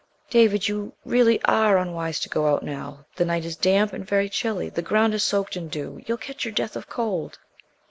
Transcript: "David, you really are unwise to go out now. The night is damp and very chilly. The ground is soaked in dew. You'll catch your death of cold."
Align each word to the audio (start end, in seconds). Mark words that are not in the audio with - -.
"David, 0.31 0.67
you 0.67 0.93
really 1.05 1.39
are 1.43 1.77
unwise 1.77 2.19
to 2.21 2.29
go 2.29 2.47
out 2.51 2.63
now. 2.63 3.05
The 3.17 3.23
night 3.25 3.45
is 3.45 3.55
damp 3.55 3.93
and 3.93 4.03
very 4.03 4.29
chilly. 4.29 4.67
The 4.67 4.81
ground 4.81 5.13
is 5.13 5.21
soaked 5.21 5.55
in 5.55 5.67
dew. 5.67 6.01
You'll 6.07 6.17
catch 6.17 6.43
your 6.43 6.55
death 6.55 6.75
of 6.75 6.89
cold." 6.89 7.37